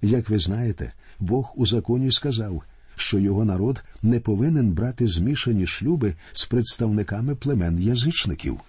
Як 0.01 0.29
ви 0.29 0.39
знаєте, 0.39 0.93
Бог 1.19 1.53
у 1.55 1.65
законі 1.65 2.11
сказав, 2.11 2.63
що 2.95 3.19
його 3.19 3.45
народ 3.45 3.83
не 4.03 4.19
повинен 4.19 4.71
брати 4.71 5.07
змішані 5.07 5.67
шлюби 5.67 6.15
з 6.33 6.45
представниками 6.45 7.35
племен 7.35 7.79
язичників. 7.79 8.59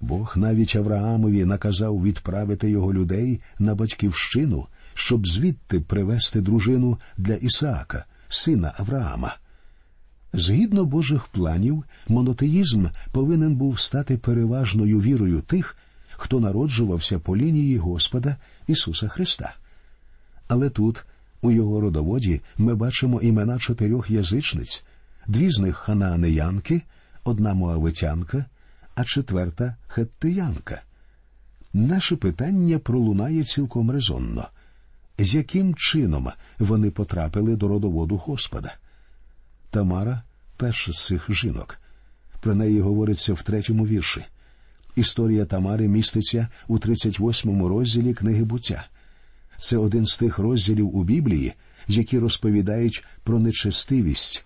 Бог 0.00 0.32
навіть 0.36 0.76
Авраамові 0.76 1.44
наказав 1.44 2.02
відправити 2.02 2.70
його 2.70 2.94
людей 2.94 3.40
на 3.58 3.74
батьківщину, 3.74 4.66
щоб 4.94 5.26
звідти 5.26 5.80
привезти 5.80 6.40
дружину 6.40 6.98
для 7.16 7.34
Ісаака, 7.34 8.04
сина 8.28 8.74
Авраама. 8.76 9.36
Згідно 10.32 10.84
Божих 10.84 11.26
планів, 11.26 11.84
монотеїзм 12.08 12.86
повинен 13.12 13.56
був 13.56 13.80
стати 13.80 14.16
переважною 14.16 15.00
вірою 15.00 15.40
тих, 15.40 15.76
хто 16.20 16.40
народжувався 16.40 17.18
по 17.18 17.36
лінії 17.36 17.78
Господа 17.78 18.36
Ісуса 18.66 19.08
Христа. 19.08 19.54
Але 20.48 20.70
тут, 20.70 21.04
у 21.42 21.50
його 21.50 21.80
родоводі, 21.80 22.40
ми 22.58 22.74
бачимо 22.74 23.20
імена 23.20 23.58
чотирьох 23.58 24.10
язичниць, 24.10 24.84
дві 25.26 25.50
з 25.50 25.58
них 25.58 25.76
ханаанеянки, 25.76 26.82
одна 27.24 27.54
моавитянка, 27.54 28.44
а 28.94 29.04
четверта 29.04 29.76
хеттиянка. 29.88 30.82
Наше 31.72 32.16
питання 32.16 32.78
пролунає 32.78 33.44
цілком 33.44 33.90
резонно. 33.90 34.48
З 35.18 35.34
яким 35.34 35.74
чином 35.74 36.30
вони 36.58 36.90
потрапили 36.90 37.56
до 37.56 37.68
родоводу 37.68 38.16
Господа? 38.16 38.74
Тамара 39.70 40.22
перша 40.56 40.92
з 40.92 41.06
цих 41.06 41.26
жінок. 41.30 41.78
Про 42.40 42.54
неї 42.54 42.80
говориться 42.80 43.34
в 43.34 43.42
третьому 43.42 43.86
вірші. 43.86 44.24
Історія 45.00 45.44
Тамари 45.44 45.88
міститься 45.88 46.48
у 46.68 46.78
38-му 46.78 47.68
розділі 47.68 48.14
книги 48.14 48.44
буття. 48.44 48.86
Це 49.58 49.76
один 49.76 50.06
з 50.06 50.18
тих 50.18 50.38
розділів 50.38 50.96
у 50.96 51.04
Біблії, 51.04 51.52
які 51.88 52.18
розповідають 52.18 53.04
про 53.24 53.38
нечестивість. 53.38 54.44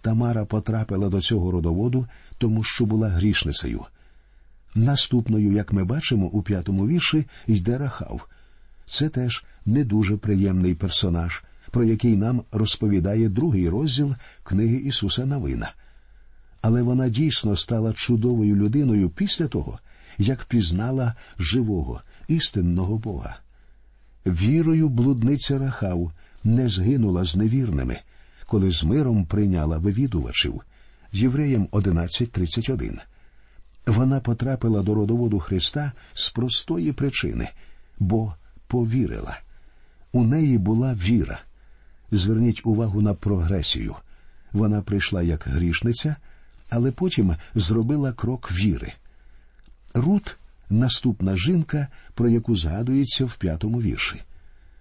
Тамара 0.00 0.44
потрапила 0.44 1.08
до 1.08 1.20
цього 1.20 1.50
родоводу, 1.50 2.06
тому 2.38 2.62
що 2.62 2.84
була 2.84 3.08
грішницею. 3.08 3.84
Наступною, 4.74 5.52
як 5.52 5.72
ми 5.72 5.84
бачимо, 5.84 6.26
у 6.26 6.42
п'ятому 6.42 6.86
вірші 6.86 7.26
йде 7.46 7.78
Рахав. 7.78 8.28
Це 8.86 9.08
теж 9.08 9.44
не 9.66 9.84
дуже 9.84 10.16
приємний 10.16 10.74
персонаж, 10.74 11.42
про 11.70 11.84
який 11.84 12.16
нам 12.16 12.42
розповідає 12.52 13.28
другий 13.28 13.68
розділ 13.68 14.14
книги 14.42 14.76
Ісуса 14.76 15.26
Навина. 15.26 15.72
Але 16.60 16.82
вона 16.82 17.08
дійсно 17.08 17.56
стала 17.56 17.92
чудовою 17.92 18.56
людиною 18.56 19.10
після 19.10 19.48
того, 19.48 19.78
як 20.18 20.44
пізнала 20.44 21.14
живого, 21.38 22.00
істинного 22.28 22.98
Бога. 22.98 23.38
Вірою 24.26 24.88
блудниця 24.88 25.58
Рахав 25.58 26.12
не 26.44 26.68
згинула 26.68 27.24
з 27.24 27.36
невірними, 27.36 27.98
коли 28.46 28.70
з 28.70 28.84
миром 28.84 29.26
прийняла 29.26 29.78
вивідувачів. 29.78 30.62
Євреям 31.12 31.66
11.31. 31.66 32.98
Вона 33.86 34.20
потрапила 34.20 34.82
до 34.82 34.94
родоводу 34.94 35.38
Христа 35.38 35.92
з 36.12 36.30
простої 36.30 36.92
причини, 36.92 37.48
бо 37.98 38.34
повірила. 38.66 39.40
У 40.12 40.24
неї 40.24 40.58
була 40.58 40.94
віра. 40.94 41.40
Зверніть 42.10 42.66
увагу 42.66 43.02
на 43.02 43.14
прогресію. 43.14 43.96
Вона 44.52 44.82
прийшла 44.82 45.22
як 45.22 45.44
грішниця, 45.46 46.16
але 46.70 46.92
потім 46.92 47.36
зробила 47.54 48.12
крок 48.12 48.52
віри. 48.52 48.92
Рут 49.98 50.36
наступна 50.70 51.36
жінка, 51.36 51.88
про 52.14 52.28
яку 52.28 52.56
згадується 52.56 53.24
в 53.24 53.36
п'ятому 53.36 53.80
вірші. 53.80 54.20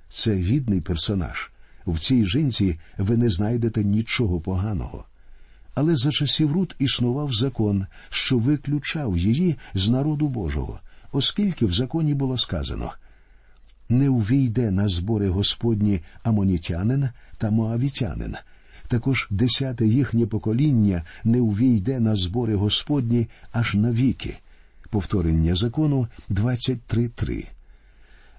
Це 0.09 0.35
гідний 0.35 0.81
персонаж. 0.81 1.51
В 1.87 1.99
цій 1.99 2.25
жінці 2.25 2.79
ви 2.97 3.17
не 3.17 3.29
знайдете 3.29 3.83
нічого 3.83 4.39
поганого. 4.39 5.05
Але 5.75 5.95
за 5.95 6.11
часів 6.11 6.51
Рут 6.51 6.75
існував 6.79 7.33
закон, 7.33 7.85
що 8.09 8.37
виключав 8.37 9.17
її 9.17 9.55
з 9.73 9.89
народу 9.89 10.27
Божого, 10.27 10.79
оскільки 11.11 11.65
в 11.65 11.73
законі 11.73 12.13
було 12.13 12.37
сказано 12.37 12.91
не 13.89 14.09
увійде 14.09 14.71
на 14.71 14.87
збори 14.87 15.29
Господні 15.29 16.01
амонітянин 16.23 17.09
та 17.37 17.51
моавітянин. 17.51 18.35
Також 18.87 19.27
десяте 19.31 19.87
їхнє 19.87 20.25
покоління 20.25 21.03
не 21.23 21.41
увійде 21.41 21.99
на 21.99 22.15
збори 22.15 22.55
Господні 22.55 23.27
аж 23.51 23.75
навіки. 23.75 24.37
Повторення 24.89 25.55
закону 25.55 26.07
23.3. 26.29 27.45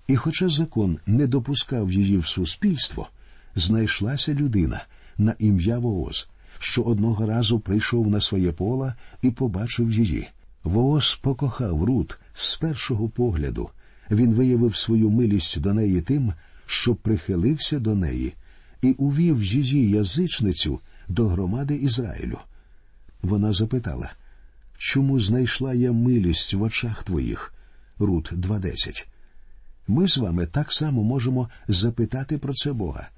І 0.07 0.17
хоча 0.17 0.49
закон 0.49 0.99
не 1.07 1.27
допускав 1.27 1.93
її 1.93 2.19
в 2.19 2.27
суспільство, 2.27 3.09
знайшлася 3.55 4.35
людина 4.35 4.85
на 5.19 5.35
ім'я 5.39 5.79
Вооз, 5.79 6.29
що 6.59 6.83
одного 6.83 7.27
разу 7.27 7.61
прийшов 7.61 8.11
на 8.11 8.21
своє 8.21 8.53
поле 8.53 8.95
і 9.23 9.31
побачив 9.31 9.93
її. 9.93 10.29
Вооз 10.65 11.19
покохав 11.23 11.85
Рут 11.85 12.19
з 12.33 12.57
першого 12.57 13.09
погляду. 13.09 13.71
Він 14.11 14.35
виявив 14.35 14.77
свою 14.77 15.11
милість 15.11 15.61
до 15.61 15.75
неї 15.75 16.01
тим, 16.01 16.33
що 16.67 16.95
прихилився 16.95 17.79
до 17.79 17.95
неї 17.95 18.35
і 18.83 18.93
увів 18.93 19.43
її 19.43 19.91
язичницю 19.91 20.81
до 21.09 21.29
громади 21.29 21.75
Ізраїлю. 21.75 22.39
Вона 23.23 23.53
запитала, 23.53 24.13
чому 24.79 25.21
знайшла 25.21 25.75
я 25.75 25.93
милість 25.93 26.55
в 26.55 26.63
очах 26.63 27.03
твоїх? 27.03 27.55
Рут 27.99 28.33
2.10. 28.33 29.07
Ми 29.89 30.09
з 30.09 30.19
вами 30.19 30.47
так 30.47 30.73
само 30.73 31.03
можемо 31.03 31.49
запитати 31.69 32.39
про 32.39 32.53
це 32.53 32.73
Бога. 32.73 33.09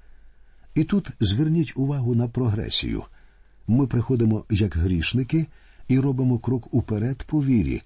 І 0.75 0.83
тут 0.83 1.09
зверніть 1.19 1.73
увагу 1.75 2.15
на 2.15 2.27
прогресію. 2.27 3.03
Ми 3.67 3.87
приходимо 3.87 4.45
як 4.49 4.75
грішники 4.75 5.47
і 5.87 5.99
робимо 5.99 6.39
крок 6.39 6.73
уперед 6.73 7.23
по 7.27 7.43
вірі, 7.43 7.81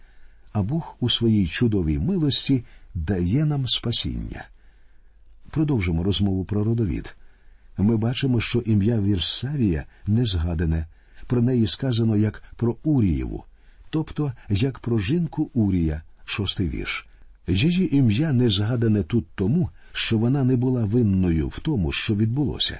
а 0.54 0.64
Бог 0.64 0.96
у 1.00 1.10
своїй 1.10 1.48
чудовій 1.48 2.00
милості 2.00 2.64
дає 2.94 3.46
нам 3.46 3.68
спасіння. 3.68 4.46
Продовжимо 5.50 6.04
розмову 6.04 6.46
про 6.46 6.64
родовід. 6.64 7.16
Ми 7.78 7.98
бачимо, 7.98 8.40
що 8.40 8.60
ім'я 8.60 9.00
Вірсавія 9.00 9.86
не 10.08 10.26
згадане, 10.26 10.88
про 11.28 11.42
неї 11.42 11.68
сказано 11.68 12.18
як 12.18 12.44
про 12.56 12.76
Урієву, 12.84 13.44
тобто 13.90 14.34
як 14.50 14.80
про 14.80 15.00
жінку 15.00 15.50
Урія, 15.54 16.02
шостий 16.26 16.70
вірш. 16.70 17.08
Її 17.48 17.96
ім'я 17.96 18.34
не 18.34 18.50
згадане 18.50 19.04
тут 19.04 19.26
тому, 19.36 19.70
що 19.92 20.18
вона 20.18 20.44
не 20.44 20.56
була 20.56 20.86
винною 20.86 21.48
в 21.48 21.60
тому, 21.60 21.92
що 21.92 22.16
відбулося. 22.16 22.80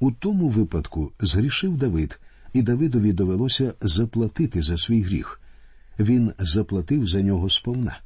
У 0.00 0.12
тому 0.12 0.48
випадку 0.48 1.12
згрішив 1.20 1.76
Давид, 1.76 2.20
і 2.52 2.62
Давидові 2.62 3.12
довелося 3.12 3.74
заплатити 3.80 4.62
за 4.62 4.78
свій 4.78 5.02
гріх. 5.02 5.40
Він 5.98 6.32
заплатив 6.38 7.06
за 7.06 7.22
нього 7.22 7.50
сповна. 7.50 7.98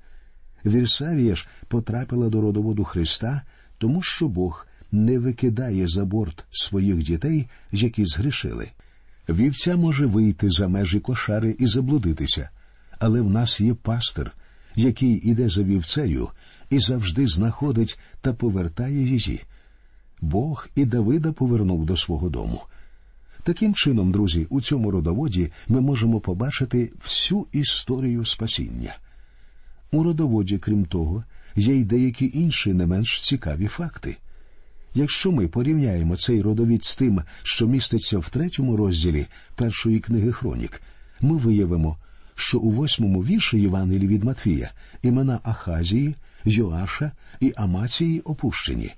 Вірсавія 0.65 1.35
ж 1.37 1.49
потрапила 1.69 2.29
до 2.29 2.41
родоводу 2.41 2.85
Христа, 2.85 3.43
тому 3.79 4.03
що 4.03 4.29
Бог 4.29 4.67
не 4.93 5.19
викидає 5.19 5.89
за 5.89 6.05
борт 6.05 6.45
своїх 6.51 6.97
дітей, 6.97 7.49
які 7.73 8.07
згрішили. 8.07 8.69
Вівця 9.29 9.77
може 9.77 10.07
вийти 10.07 10.51
за 10.51 10.69
межі 10.69 11.01
кошари 11.01 11.57
і 11.59 11.67
заблудитися, 11.67 12.51
але 12.99 13.21
в 13.21 13.31
нас 13.31 13.61
є 13.61 13.75
пастир, 13.75 14.33
який 14.77 15.15
іде 15.15 15.49
за 15.49 15.63
вівцею 15.63 16.29
і 16.71 16.79
завжди 16.79 17.27
знаходить 17.27 17.99
та 18.21 18.33
повертає 18.33 19.07
її. 19.07 19.41
Бог 20.21 20.69
і 20.75 20.85
Давида 20.85 21.33
повернув 21.33 21.87
до 21.87 21.97
свого 21.97 22.29
дому. 22.29 22.61
Таким 23.43 23.75
чином, 23.75 24.13
друзі, 24.13 24.47
у 24.51 24.61
цьому 24.61 24.91
родоводі 24.91 25.53
ми 25.69 25.81
можемо 25.81 26.21
побачити 26.21 26.93
всю 27.05 27.47
історію 27.53 28.25
спасіння. 28.25 28.97
У 29.93 30.03
родоводі, 30.03 30.59
крім 30.59 30.85
того, 30.85 31.25
є 31.57 31.75
й 31.75 31.85
деякі 31.85 32.31
інші 32.35 32.75
не 32.75 32.87
менш 32.87 33.23
цікаві 33.23 33.67
факти. 33.67 34.17
Якщо 34.95 35.33
ми 35.33 35.49
порівняємо 35.49 36.17
цей 36.17 36.43
родовід 36.43 36.85
з 36.85 36.97
тим, 36.97 37.23
що 37.43 37.67
міститься 37.67 38.19
в 38.19 38.29
третьому 38.29 38.77
розділі 38.77 39.27
першої 39.55 40.01
книги 40.01 40.33
Хронік, 40.33 40.83
ми 41.21 41.37
виявимо, 41.39 41.97
що 42.35 42.59
у 42.59 42.71
восьмому 42.71 43.25
вірші 43.25 43.61
Євангелії 43.61 44.09
від 44.09 44.25
Матвія 44.25 44.71
імена 45.03 45.41
Ахазії, 45.43 46.15
Йоаша 46.45 47.13
і 47.41 47.53
Амації 47.57 48.21
опущені. 48.21 48.93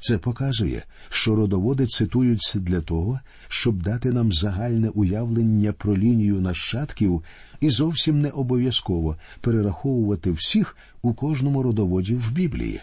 Це 0.00 0.18
показує, 0.18 0.82
що 1.10 1.36
родоводи 1.36 1.86
цитуються 1.86 2.58
для 2.58 2.80
того, 2.80 3.20
щоб 3.48 3.82
дати 3.82 4.12
нам 4.12 4.32
загальне 4.32 4.88
уявлення 4.88 5.72
про 5.72 5.96
лінію 5.96 6.40
нащадків 6.40 7.24
і 7.60 7.70
зовсім 7.70 8.20
не 8.20 8.28
обов'язково 8.28 9.16
перераховувати 9.40 10.30
всіх 10.30 10.76
у 11.02 11.14
кожному 11.14 11.62
родоводі 11.62 12.14
в 12.14 12.32
Біблії. 12.32 12.80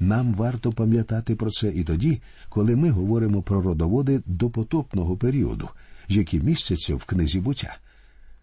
Нам 0.00 0.34
варто 0.34 0.72
пам'ятати 0.72 1.36
про 1.36 1.50
це 1.50 1.68
і 1.68 1.84
тоді, 1.84 2.20
коли 2.48 2.76
ми 2.76 2.90
говоримо 2.90 3.42
про 3.42 3.62
родоводи 3.62 4.22
допотопного 4.26 5.16
періоду, 5.16 5.68
які 6.08 6.40
містяться 6.40 6.94
в 6.94 7.04
книзі 7.04 7.40
буття. 7.40 7.76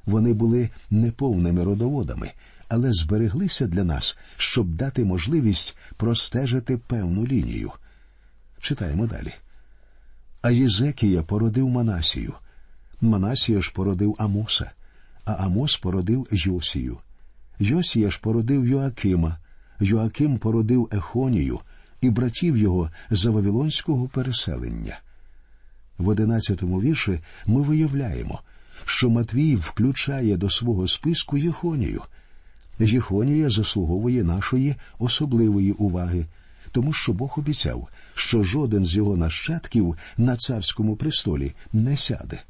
Вони 0.05 0.33
були 0.33 0.69
неповними 0.89 1.63
родоводами, 1.63 2.31
але 2.69 2.93
збереглися 2.93 3.67
для 3.67 3.83
нас, 3.83 4.17
щоб 4.37 4.67
дати 4.67 5.05
можливість 5.05 5.77
простежити 5.97 6.77
певну 6.77 7.27
лінію. 7.27 7.71
Читаємо 8.59 9.07
далі. 9.07 9.33
А 10.41 10.51
Єзекія 10.51 11.23
породив 11.23 11.69
Манасію. 11.69 12.33
Манасія 13.01 13.61
ж 13.61 13.71
породив 13.75 14.15
Амоса, 14.17 14.71
а 15.25 15.33
Амос 15.33 15.77
породив 15.77 16.27
Йосію. 16.31 16.97
Йосія 17.59 18.09
ж 18.09 18.19
породив 18.21 18.67
Йоакима, 18.67 19.37
Йоаким 19.79 20.37
породив 20.37 20.89
Ехонію 20.91 21.59
і 22.01 22.09
братів 22.09 22.57
його 22.57 22.89
за 23.09 23.31
Вавилонського 23.31 24.07
переселення. 24.07 24.99
В 25.97 26.07
одинадцятому 26.07 26.81
вірші 26.81 27.19
ми 27.45 27.61
виявляємо, 27.61 28.41
що 28.85 29.09
Матвій 29.09 29.55
включає 29.55 30.37
до 30.37 30.49
свого 30.49 30.87
списку 30.87 31.37
Єхонію. 31.37 32.01
Єхонія 32.79 33.49
заслуговує 33.49 34.23
нашої 34.23 34.75
особливої 34.99 35.71
уваги, 35.71 36.25
тому 36.71 36.93
що 36.93 37.13
Бог 37.13 37.33
обіцяв, 37.37 37.87
що 38.15 38.43
жоден 38.43 38.85
з 38.85 38.95
його 38.95 39.17
нащадків 39.17 39.97
на 40.17 40.35
царському 40.35 40.95
престолі 40.95 41.53
не 41.73 41.97
сяде. 41.97 42.41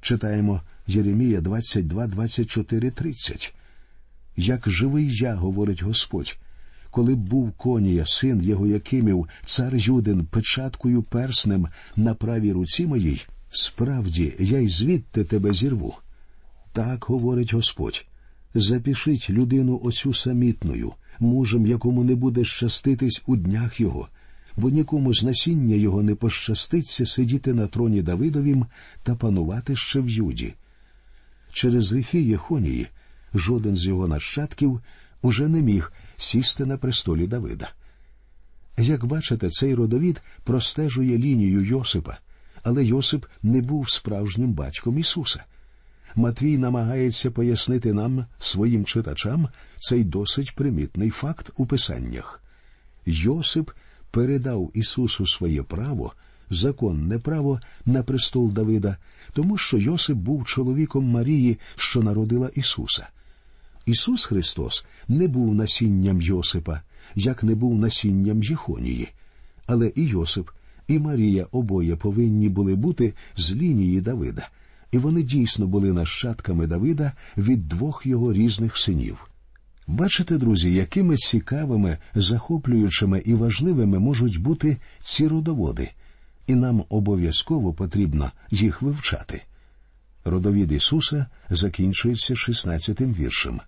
Читаємо 0.00 0.60
Єремія 0.86 1.40
22, 1.40 2.06
24, 2.06 2.90
30. 2.90 3.54
Як 4.36 4.70
живий 4.70 5.14
я, 5.16 5.34
говорить 5.34 5.82
Господь, 5.82 6.38
коли 6.90 7.14
був 7.14 7.52
конія, 7.52 8.06
син 8.06 8.42
його 8.42 8.66
Якимів, 8.66 9.28
цар 9.44 9.76
Юдин, 9.76 10.26
печаткою 10.26 11.02
перснем 11.02 11.68
на 11.96 12.14
правій 12.14 12.52
руці 12.52 12.86
моїй, 12.86 13.26
справді 13.50 14.34
я 14.38 14.58
й 14.58 14.68
звідти 14.68 15.24
тебе 15.24 15.52
зірву. 15.52 15.94
Так 16.72 17.04
говорить 17.04 17.54
Господь. 17.54 18.06
Запишіть 18.54 19.30
людину 19.30 19.80
оцю 19.84 20.14
самітною, 20.14 20.92
мужем, 21.20 21.66
якому 21.66 22.04
не 22.04 22.14
буде 22.14 22.44
щаститись 22.44 23.22
у 23.26 23.36
днях 23.36 23.80
його, 23.80 24.08
бо 24.56 24.70
нікому 24.70 25.14
з 25.14 25.22
насіння 25.22 25.74
його 25.74 26.02
не 26.02 26.14
пощаститься 26.14 27.06
сидіти 27.06 27.54
на 27.54 27.66
троні 27.66 28.02
Давидовім 28.02 28.66
та 29.02 29.14
панувати 29.14 29.76
ще 29.76 30.00
в 30.00 30.08
Юді. 30.08 30.54
Через 31.52 31.92
гріхи 31.92 32.22
Єхонії 32.22 32.88
жоден 33.34 33.76
з 33.76 33.86
його 33.86 34.08
нащадків 34.08 34.80
уже 35.22 35.48
не 35.48 35.62
міг 35.62 35.92
сісти 36.16 36.64
на 36.64 36.76
престолі 36.76 37.26
Давида. 37.26 37.70
Як 38.78 39.04
бачите, 39.04 39.50
цей 39.50 39.74
родовід 39.74 40.22
простежує 40.44 41.18
лінію 41.18 41.64
Йосипа, 41.64 42.18
але 42.62 42.84
Йосип 42.84 43.26
не 43.42 43.62
був 43.62 43.90
справжнім 43.90 44.52
батьком 44.52 44.98
Ісуса. 44.98 45.44
Матвій 46.14 46.58
намагається 46.58 47.30
пояснити 47.30 47.92
нам, 47.92 48.26
своїм 48.38 48.84
читачам, 48.84 49.48
цей 49.78 50.04
досить 50.04 50.54
примітний 50.54 51.10
факт 51.10 51.50
у 51.56 51.66
писаннях. 51.66 52.42
Йосип 53.06 53.70
передав 54.10 54.70
Ісусу 54.74 55.26
своє 55.26 55.62
право, 55.62 56.12
законне 56.50 57.18
право 57.18 57.60
на 57.86 58.02
престол 58.02 58.52
Давида, 58.52 58.96
тому 59.32 59.58
що 59.58 59.78
Йосип 59.78 60.16
був 60.16 60.46
чоловіком 60.46 61.04
Марії, 61.04 61.58
що 61.76 62.02
народила 62.02 62.50
Ісуса. 62.54 63.08
Ісус 63.86 64.24
Христос 64.24 64.84
не 65.08 65.28
був 65.28 65.54
насінням 65.54 66.20
Йосипа, 66.20 66.80
як 67.14 67.42
не 67.42 67.54
був 67.54 67.78
насінням 67.78 68.42
Єхонії. 68.42 69.08
Але 69.66 69.92
і 69.94 70.06
Йосип, 70.06 70.50
і 70.88 70.98
Марія 70.98 71.46
обоє 71.52 71.96
повинні 71.96 72.48
були 72.48 72.74
бути 72.74 73.14
з 73.36 73.52
лінії 73.52 74.00
Давида, 74.00 74.48
і 74.92 74.98
вони 74.98 75.22
дійсно 75.22 75.66
були 75.66 75.92
нащадками 75.92 76.66
Давида 76.66 77.12
від 77.36 77.68
двох 77.68 78.06
його 78.06 78.32
різних 78.32 78.78
синів. 78.78 79.30
Бачите, 79.86 80.38
друзі, 80.38 80.74
якими 80.74 81.16
цікавими, 81.16 81.98
захоплюючими 82.14 83.22
і 83.24 83.34
важливими 83.34 83.98
можуть 83.98 84.38
бути 84.38 84.76
ці 85.00 85.28
родоводи, 85.28 85.90
і 86.46 86.54
нам 86.54 86.84
обов'язково 86.88 87.72
потрібно 87.72 88.30
їх 88.50 88.82
вивчати. 88.82 89.42
Родовід 90.24 90.72
Ісуса 90.72 91.26
закінчується 91.50 92.34
16-тим 92.34 93.14
віршем. 93.14 93.60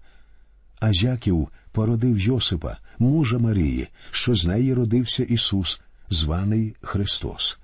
А 0.84 0.92
Зяків 0.92 1.48
породив 1.72 2.18
Йосипа, 2.18 2.76
мужа 2.98 3.38
Марії, 3.38 3.88
що 4.10 4.34
з 4.34 4.46
неї 4.46 4.74
родився 4.74 5.22
Ісус, 5.22 5.80
званий 6.10 6.76
Христос. 6.80 7.58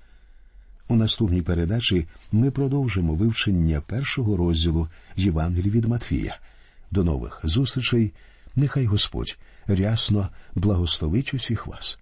У 0.87 0.95
наступній 0.95 1.41
передачі 1.41 2.07
ми 2.31 2.51
продовжимо 2.51 3.15
вивчення 3.15 3.81
першого 3.81 4.37
розділу 4.37 4.87
Євангелії 5.15 5.71
від 5.71 5.85
Матфія. 5.85 6.39
До 6.91 7.03
нових 7.03 7.39
зустрічей. 7.43 8.13
Нехай 8.55 8.85
Господь 8.85 9.37
рясно 9.67 10.29
благословить 10.55 11.33
усіх 11.33 11.67
вас. 11.67 11.99